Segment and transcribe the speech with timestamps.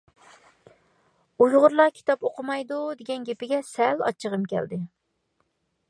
[1.43, 4.83] «ئۇيغۇرلار كىتاب ئوقۇمايدۇ» دېگەن گېپىگە سەل ئاچچىقىم كەلدى.